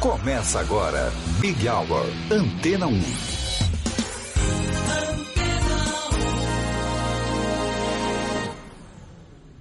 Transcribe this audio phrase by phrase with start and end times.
[0.00, 3.02] Começa agora, Big Hour, Antena 1.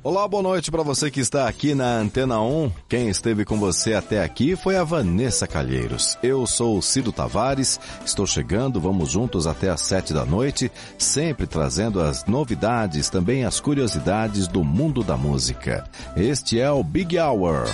[0.02, 2.72] Olá, boa noite para você que está aqui na Antena 1.
[2.88, 6.18] Quem esteve com você até aqui foi a Vanessa Calheiros.
[6.24, 11.48] Eu sou o Cido Tavares, estou chegando, vamos juntos até às sete da noite, sempre
[11.48, 15.84] trazendo as novidades, também as curiosidades do mundo da música.
[16.16, 17.66] Este é o Big Hour.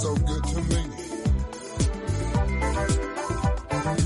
[0.00, 0.82] So good to me.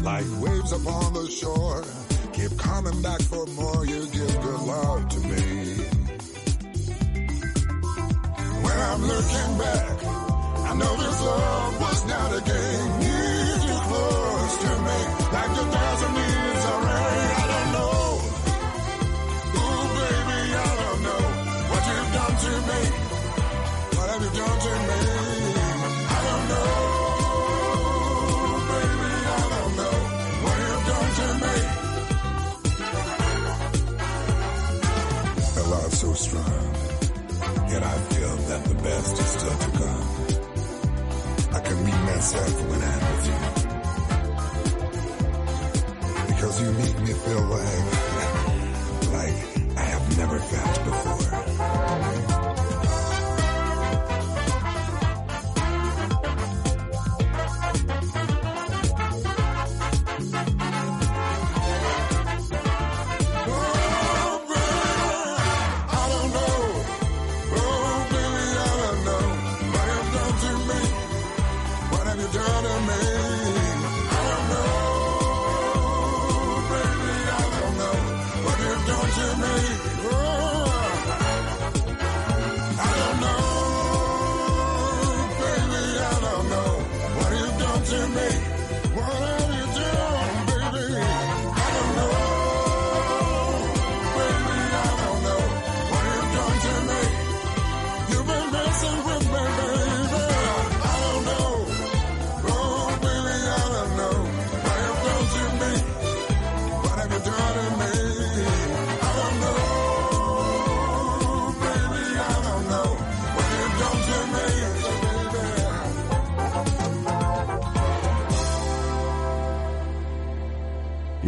[0.02, 1.84] Like waves upon the shore,
[2.32, 3.86] keep coming back for more.
[3.86, 5.74] You give good love to me.
[8.64, 10.04] When I'm looking back,
[10.70, 11.80] I know this love
[38.88, 40.04] best is still to come.
[41.56, 43.38] I can be myself when I'm with you.
[46.30, 47.86] Because you make me feel like,
[49.18, 49.38] like
[49.76, 50.77] I have never felt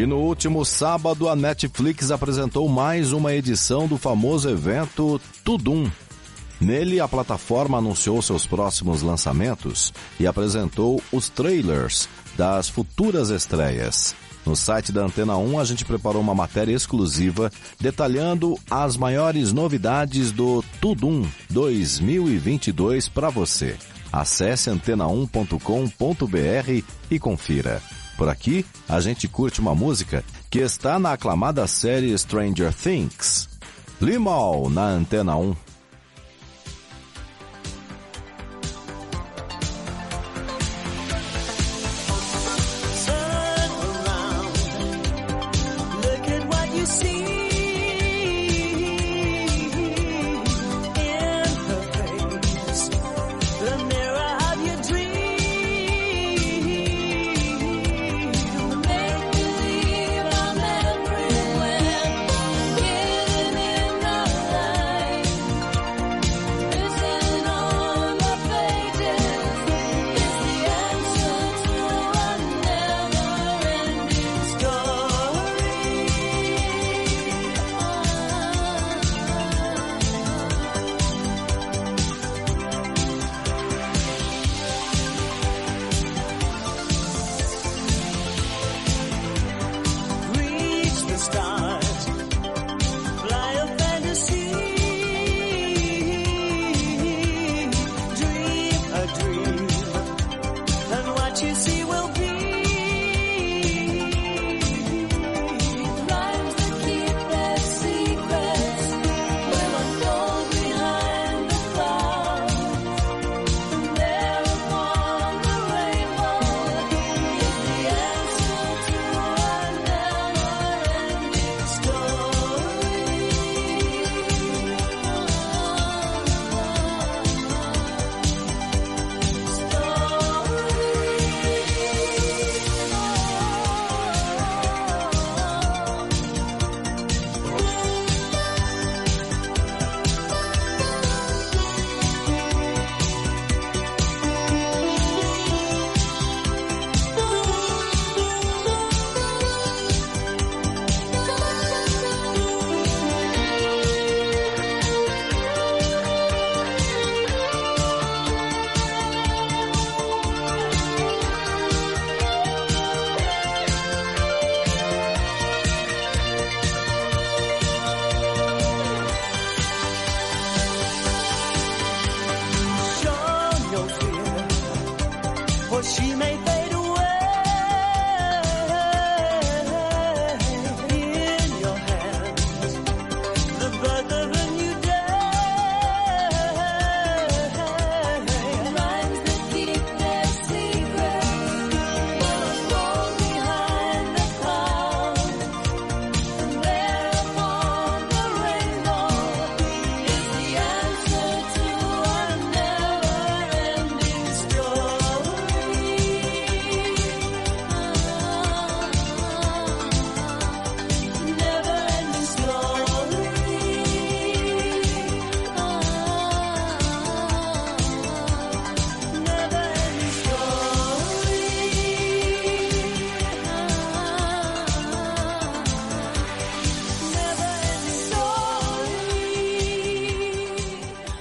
[0.00, 5.90] E no último sábado, a Netflix apresentou mais uma edição do famoso evento Tudum.
[6.58, 14.14] Nele, a plataforma anunciou seus próximos lançamentos e apresentou os trailers das futuras estreias.
[14.46, 20.32] No site da Antena 1, a gente preparou uma matéria exclusiva detalhando as maiores novidades
[20.32, 23.76] do Tudum 2022 para você.
[24.10, 27.82] Acesse antena1.com.br e confira.
[28.20, 33.48] Por aqui, a gente curte uma música que está na aclamada série Stranger Things.
[33.98, 35.56] Limal na Antena 1.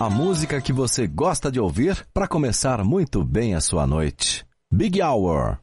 [0.10, 4.44] A música que você gosta de ouvir para começar muito bem a sua noite.
[4.74, 5.60] Big Hour.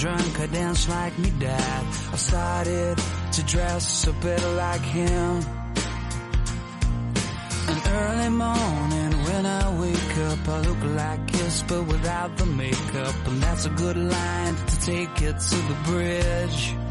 [0.00, 1.84] Drunk, I dance like me dad.
[2.10, 2.96] I started
[3.32, 5.32] to dress a bit like him.
[7.68, 13.14] An early morning when I wake up, I look like kiss, but without the makeup.
[13.26, 16.89] And that's a good line to take it to the bridge.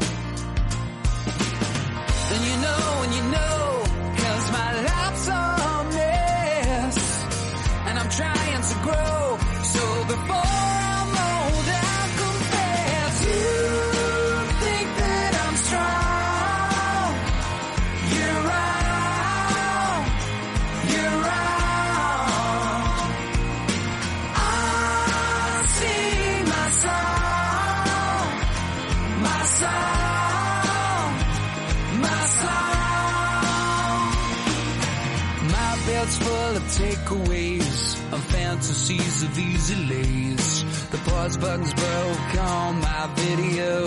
[38.90, 40.88] Fantasies of easy lays.
[40.90, 43.86] The pause button's broke on my video.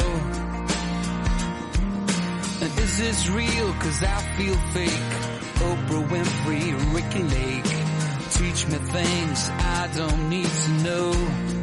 [2.62, 3.74] And is this real?
[3.74, 5.12] Cause I feel fake.
[5.68, 7.72] Oprah Winfrey, Ricky Lake.
[8.32, 11.63] Teach me things I don't need to know.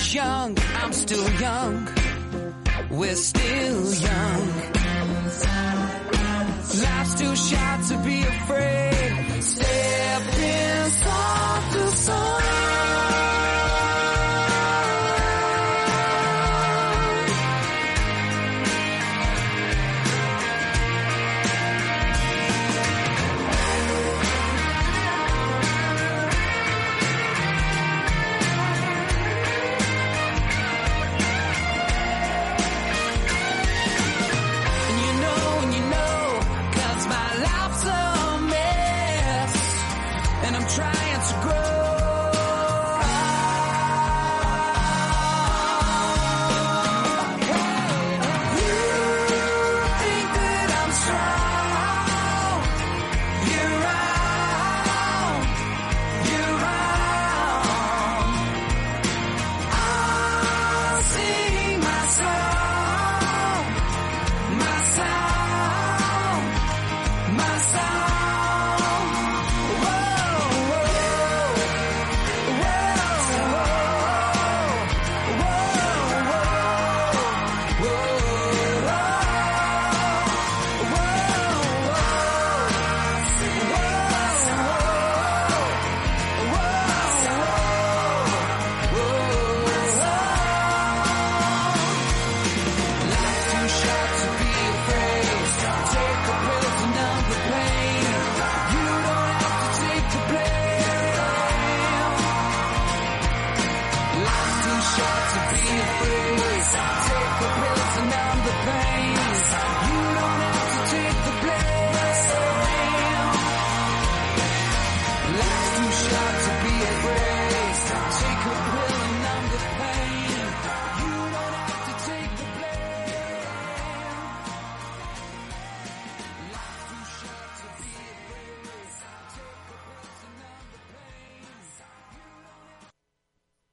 [0.00, 0.56] Was young.
[0.76, 1.88] I'm still young.
[2.90, 4.46] We're still young.
[6.82, 8.89] Life's too short to be afraid.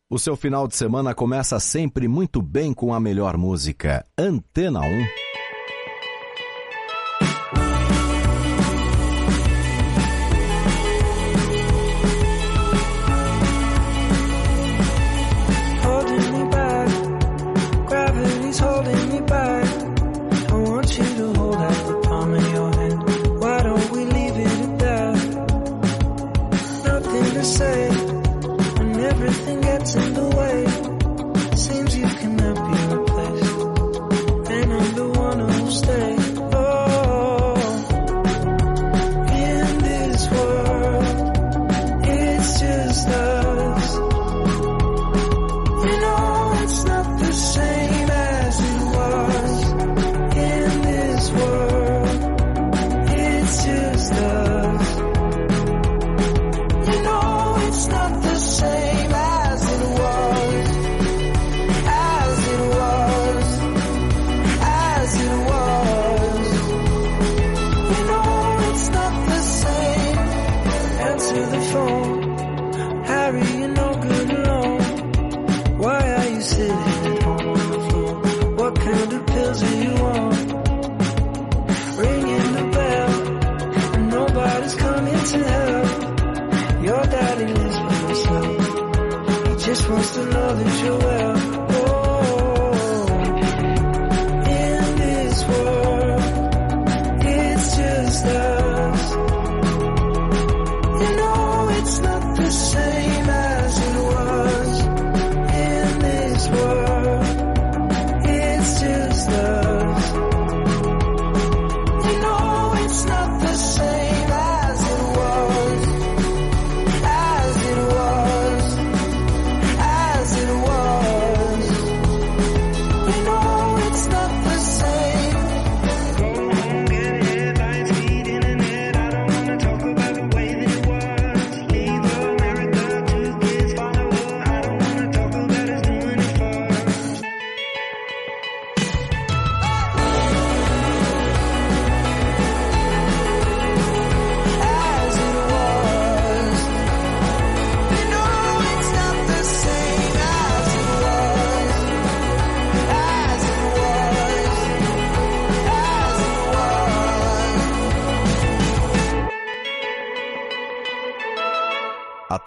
[0.10, 4.06] O seu final de semana começa sempre muito bem com a melhor música.
[4.18, 5.26] Antena 1.
[102.49, 102.87] the.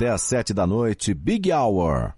[0.00, 2.14] até às sete da noite, Big Hour.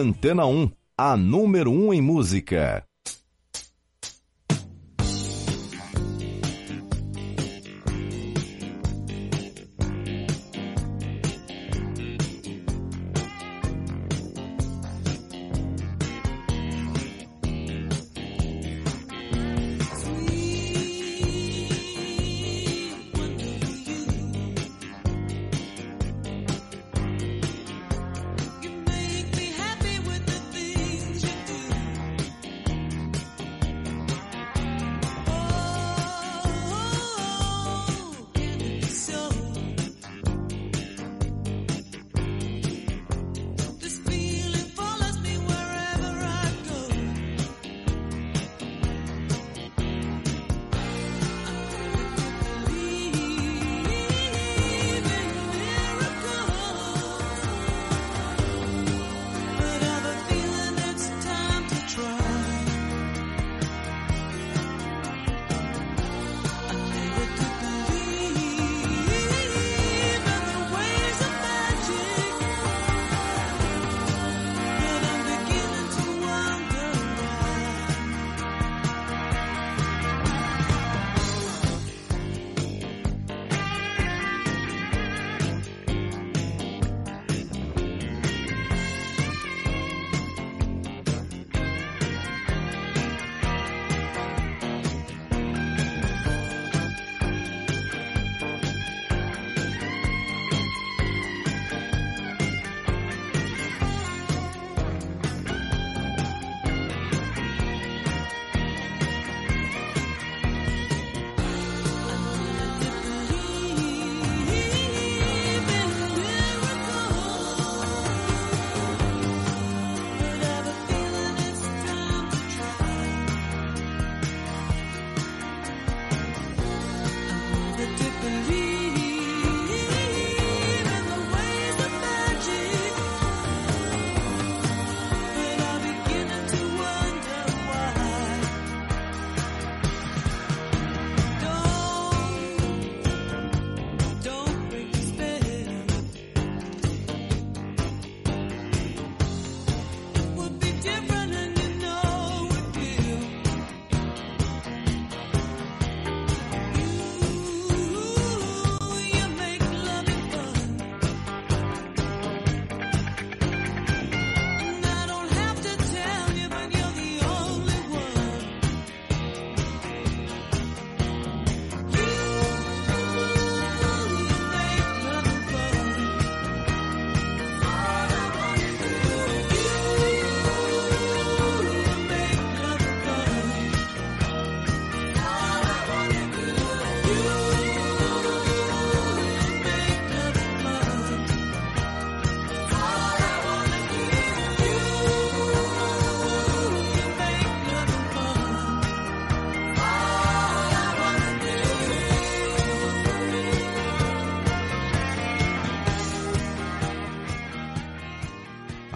[0.00, 2.89] Antena 1, a número 1 em música.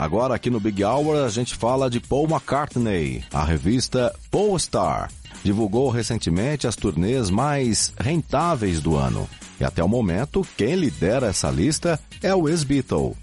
[0.05, 3.25] Agora aqui no Big Hour a gente fala de Paul McCartney.
[3.33, 5.11] A revista Paul Star
[5.43, 9.27] divulgou recentemente as turnês mais rentáveis do ano.
[9.59, 13.17] E até o momento, quem lidera essa lista é o ex-Beatle.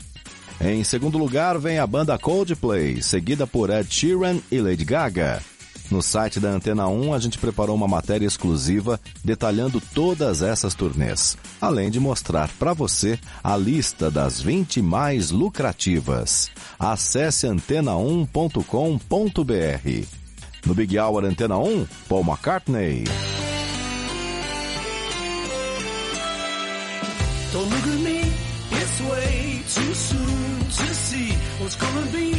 [0.60, 5.40] Em segundo lugar vem a banda Coldplay, seguida por Ed Sheeran e Lady Gaga.
[5.92, 11.38] No site da Antena 1, a gente preparou uma matéria exclusiva detalhando todas essas turnês,
[11.60, 16.50] além de mostrar para você a lista das 20 mais lucrativas.
[16.80, 20.08] Acesse antena1.com.br.
[20.66, 23.04] No Big Hour Antena 1, Paul McCartney.
[27.52, 28.32] Don't look at me,
[28.72, 32.31] it's way too soon to see what's gonna be.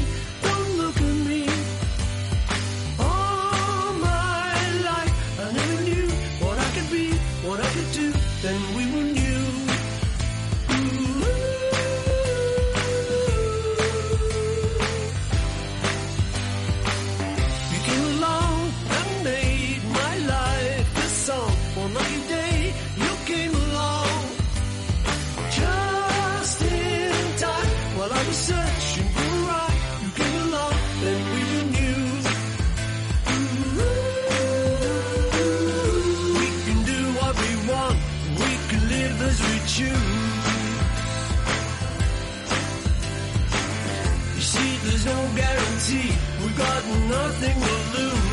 [46.57, 48.33] got nothing to lose.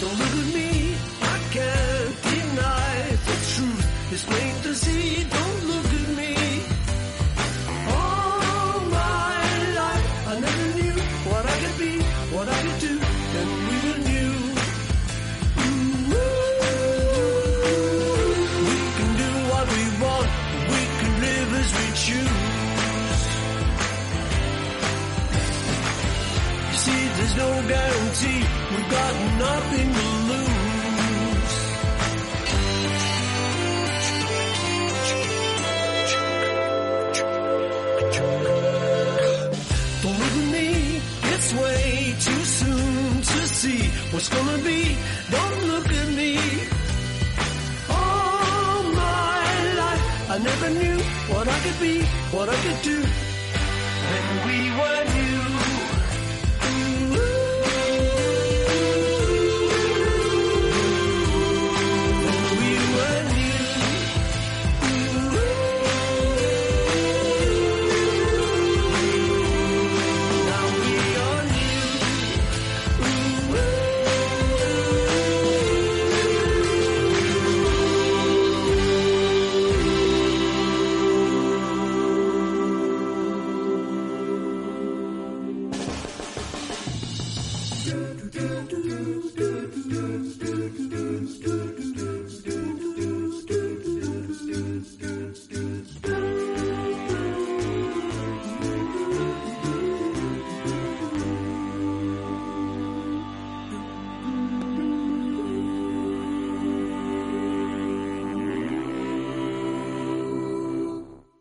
[0.00, 4.12] Don't look at me, I can't deny the truth.
[4.12, 4.55] It's plain.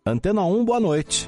[0.07, 1.27] Antena 1, boa noite.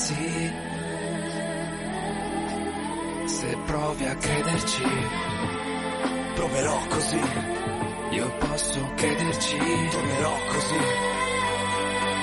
[0.00, 0.52] ragazzi.
[3.26, 4.82] Se provi a crederci,
[6.34, 7.20] proverò così.
[8.10, 9.58] Io posso crederci,
[9.90, 10.78] tornerò così.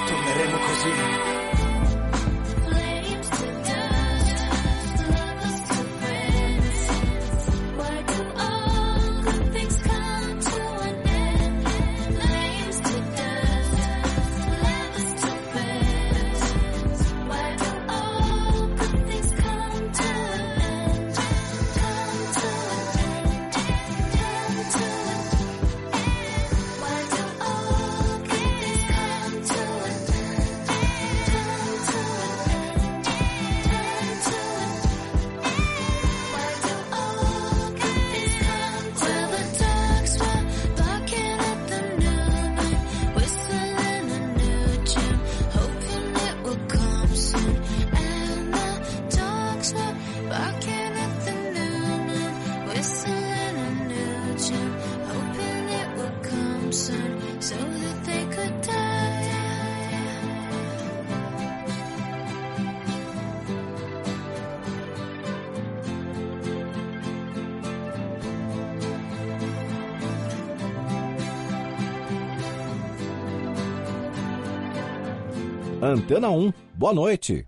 [0.07, 1.56] Torneremo così.
[76.07, 76.53] Antena 1.
[76.73, 77.45] Boa noite.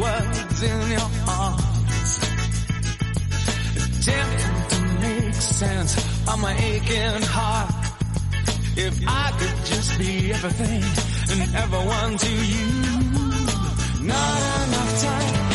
[0.00, 2.10] words in your arms.
[3.84, 5.92] Attempting to make sense
[6.28, 7.74] of my aching heart.
[8.76, 10.82] If I could just be everything
[11.32, 12.70] and everyone to you,
[14.06, 15.49] not enough time.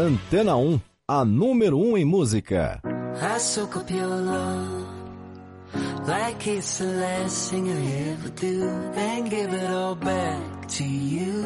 [0.00, 2.80] Antena 1, a número 1 em música.
[3.20, 4.86] I soak up your love
[6.06, 8.92] like it's the last thing I ever do,
[9.28, 11.44] give it all back to you.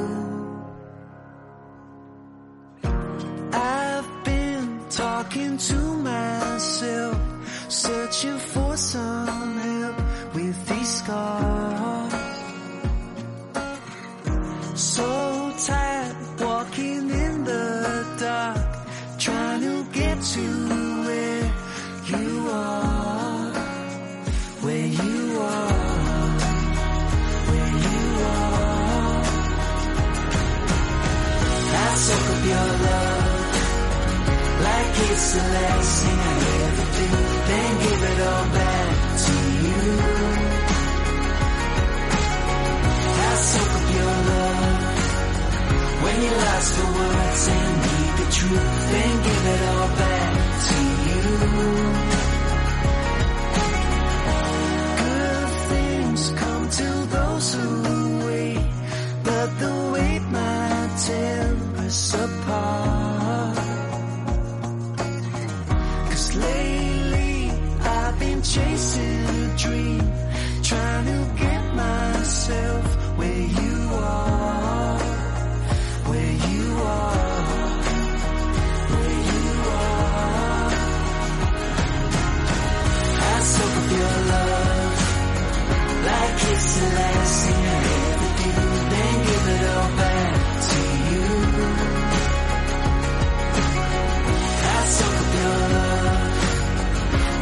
[3.52, 7.18] I've been talking to myself,
[7.68, 9.96] searching for some help
[10.32, 12.14] with these scars.
[14.76, 15.93] So tired
[35.35, 37.09] the last thing I ever do,
[37.49, 38.91] then give it all back
[39.24, 39.80] to you.
[43.26, 44.82] I soak up your love
[46.05, 50.32] when you're lost for words and need the truth, then give it all back
[50.68, 50.78] to
[51.09, 51.22] you.
[55.03, 57.64] Good things come to those who
[72.47, 72.84] myself
[73.18, 74.99] where you are,
[76.11, 77.80] where you are,
[78.92, 80.70] where you are.
[83.16, 84.97] I soak up your love
[86.05, 87.80] like it's the last thing I
[88.12, 88.53] ever do,
[88.92, 90.36] then give it all back
[90.68, 90.80] to
[91.11, 91.26] you.
[94.61, 96.36] I soak up your love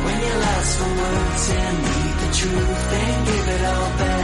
[0.05, 4.22] when you're lost for words and need the truth, then give it all back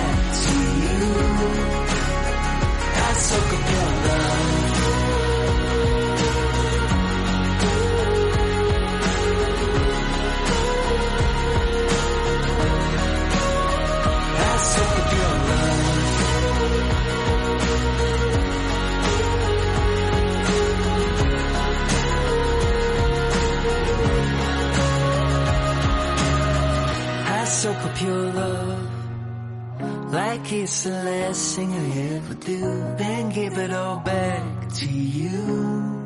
[27.58, 28.87] soak up your love.
[30.12, 32.60] Like it's the last thing I ever do,
[32.96, 35.98] then give it all back to you.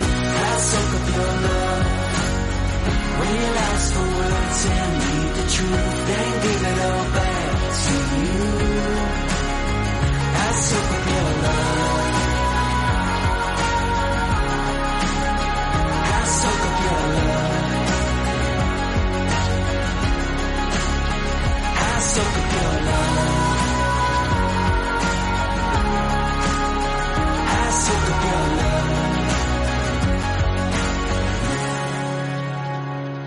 [0.00, 1.86] I soak up your love
[3.18, 8.60] when you're lost for words and need the truth, then give it all back to
[8.60, 8.65] you.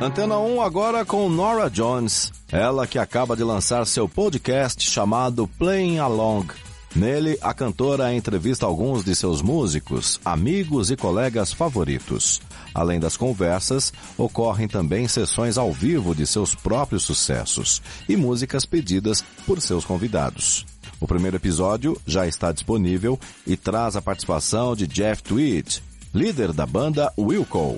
[0.10, 6.00] Antena 1 agora com Nora Jones, ela que acaba de lançar seu podcast chamado Playing
[6.00, 6.48] Along.
[6.96, 12.42] Nele, a cantora entrevista alguns de seus músicos, amigos e colegas favoritos.
[12.74, 17.80] Além das conversas, ocorrem também sessões ao vivo de seus próprios sucessos
[18.10, 20.66] e músicas pedidas por seus convidados.
[21.00, 25.84] O primeiro episódio já está disponível e traz a participação de Jeff Tweed,
[26.16, 27.78] líder da banda Wilco.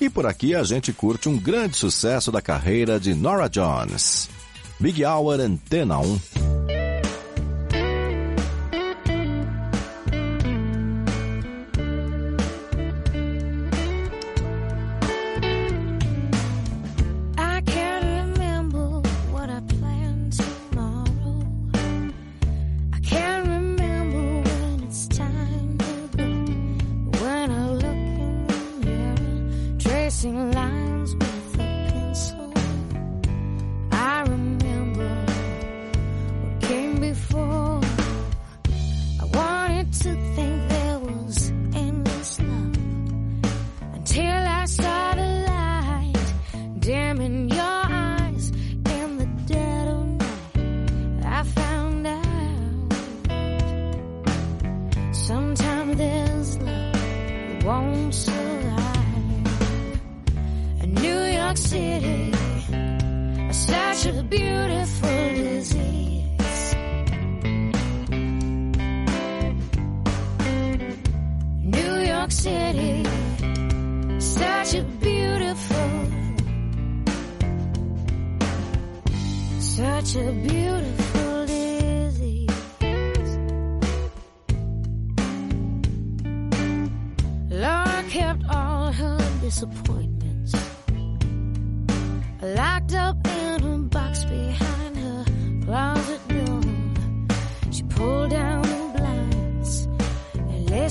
[0.00, 4.30] E por aqui a gente curte um grande sucesso da carreira de Nora Jones.
[4.80, 6.59] Big Hour Antena 1.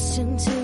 [0.09, 0.58] 生气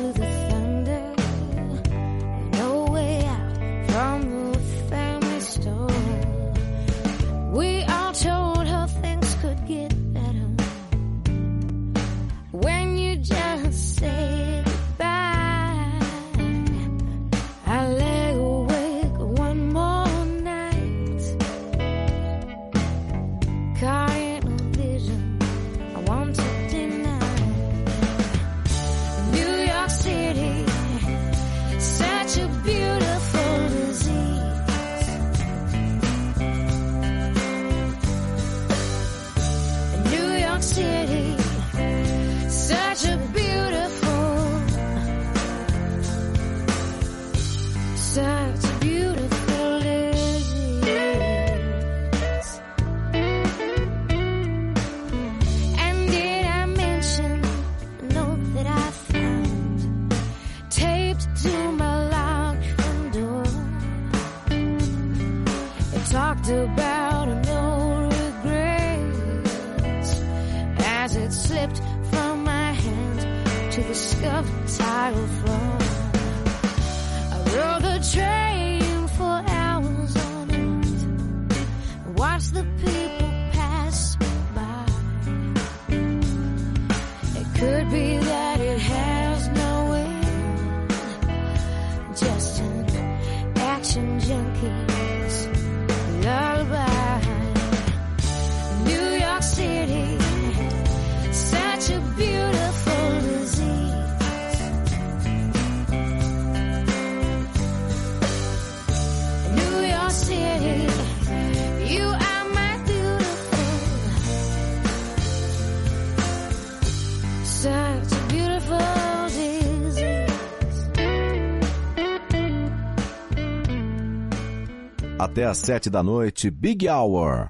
[125.36, 127.50] Até às sete da noite, Big Hour.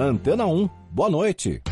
[0.00, 1.62] Antena 1, boa noite.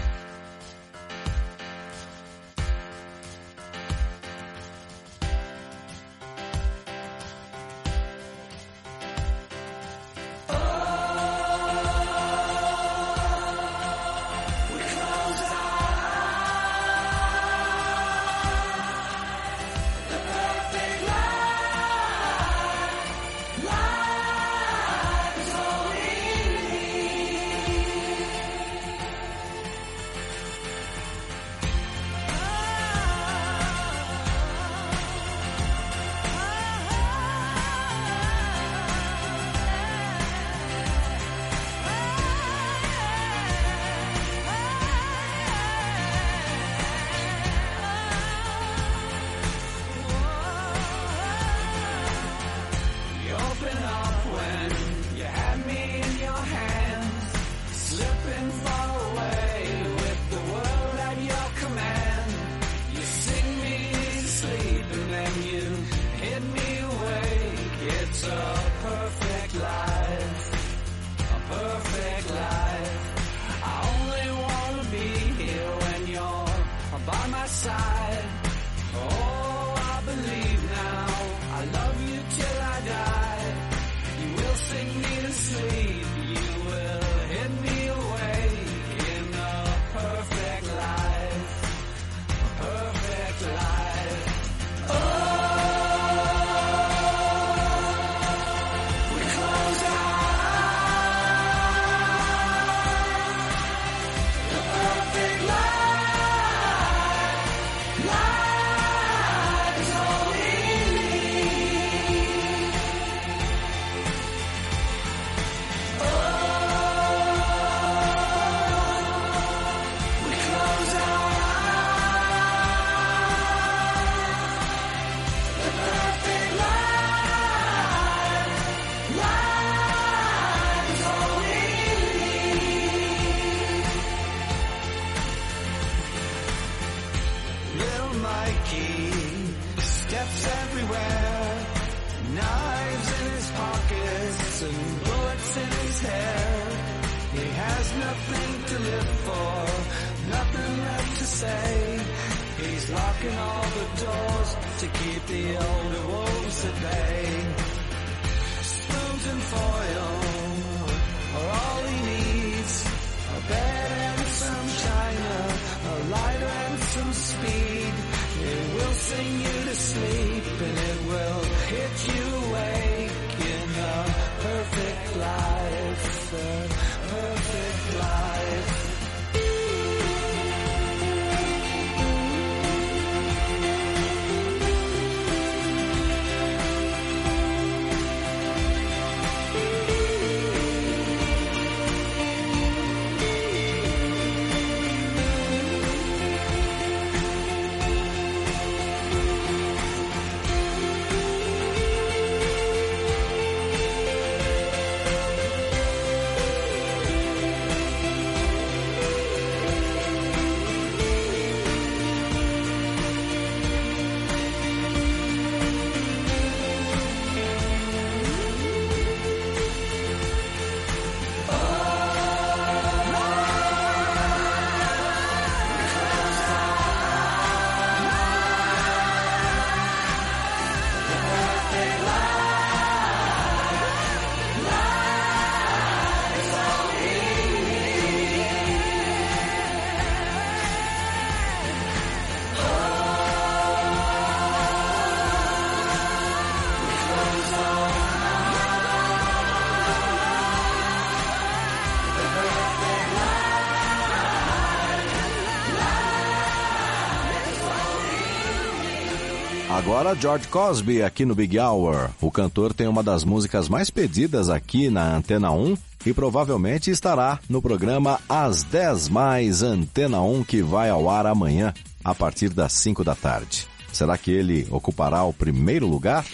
[259.99, 262.11] Agora George Cosby aqui no Big Hour.
[262.21, 265.77] O cantor tem uma das músicas mais pedidas aqui na Antena 1
[266.07, 271.75] e provavelmente estará no programa Às 10 Mais Antena 1 que vai ao ar amanhã
[272.05, 273.67] a partir das 5 da tarde.
[273.93, 276.25] Será que ele ocupará o primeiro lugar?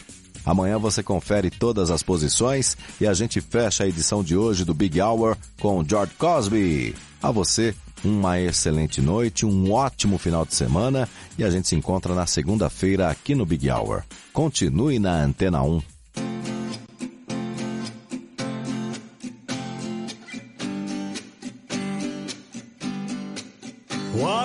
[0.44, 4.74] Amanhã você confere todas as posições e a gente fecha a edição de hoje do
[4.74, 6.94] Big Hour com George Cosby.
[7.22, 7.74] A você,
[8.04, 13.08] uma excelente noite, um ótimo final de semana e a gente se encontra na segunda-feira
[13.08, 14.02] aqui no Big Hour.
[14.32, 15.82] Continue na Antena 1.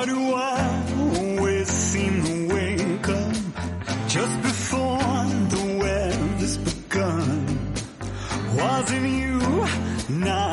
[0.06, 3.36] Do I always seem to wake up
[4.08, 4.98] just before
[5.50, 7.46] the begun?
[8.56, 9.68] Wasn't you
[10.10, 10.49] not?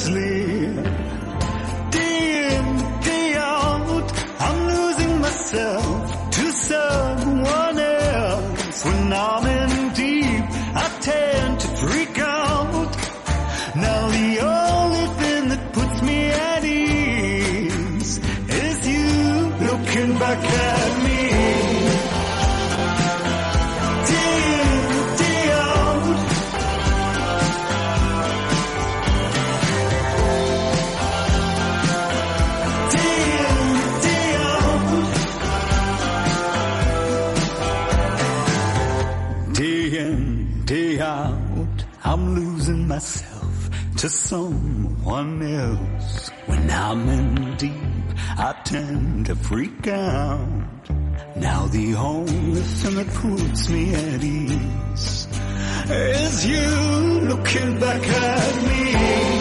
[0.00, 0.29] sleep.
[45.20, 46.30] else.
[46.46, 48.06] When I'm in deep,
[48.38, 50.88] I tend to freak out.
[51.36, 55.28] Now the only thing that puts me at ease
[55.90, 56.66] is you
[57.28, 59.39] looking back at me.